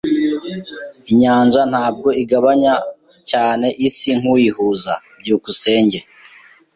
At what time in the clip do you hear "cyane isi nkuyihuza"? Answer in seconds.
3.29-4.93